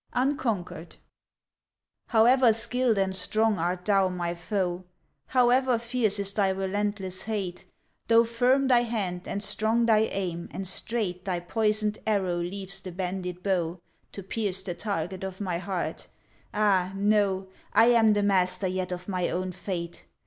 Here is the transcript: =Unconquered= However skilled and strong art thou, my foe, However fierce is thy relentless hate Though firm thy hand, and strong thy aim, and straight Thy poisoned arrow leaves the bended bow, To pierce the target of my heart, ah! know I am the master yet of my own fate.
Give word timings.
=Unconquered= 0.15 0.95
However 2.07 2.53
skilled 2.53 2.97
and 2.97 3.15
strong 3.15 3.59
art 3.59 3.85
thou, 3.85 4.09
my 4.09 4.33
foe, 4.33 4.83
However 5.27 5.77
fierce 5.77 6.17
is 6.17 6.33
thy 6.33 6.49
relentless 6.49 7.25
hate 7.25 7.65
Though 8.07 8.23
firm 8.23 8.67
thy 8.67 8.81
hand, 8.81 9.27
and 9.27 9.43
strong 9.43 9.85
thy 9.85 10.09
aim, 10.11 10.49
and 10.51 10.67
straight 10.67 11.23
Thy 11.25 11.39
poisoned 11.39 11.99
arrow 12.07 12.37
leaves 12.37 12.81
the 12.81 12.91
bended 12.91 13.43
bow, 13.43 13.79
To 14.13 14.23
pierce 14.23 14.63
the 14.63 14.73
target 14.73 15.23
of 15.23 15.39
my 15.39 15.59
heart, 15.59 16.07
ah! 16.51 16.93
know 16.95 17.49
I 17.71 17.89
am 17.89 18.13
the 18.13 18.23
master 18.23 18.65
yet 18.65 18.91
of 18.91 19.07
my 19.07 19.29
own 19.29 19.51
fate. 19.51 20.05